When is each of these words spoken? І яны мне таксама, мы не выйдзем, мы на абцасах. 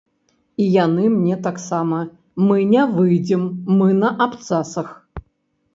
І 0.63 0.65
яны 0.85 1.03
мне 1.17 1.35
таксама, 1.47 1.99
мы 2.47 2.57
не 2.73 2.83
выйдзем, 2.95 3.45
мы 3.79 3.87
на 4.01 4.09
абцасах. 4.29 4.89